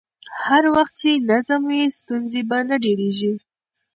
[0.45, 3.33] هر وخت چې نظم وي، ستونزې به نه ډېرېږي.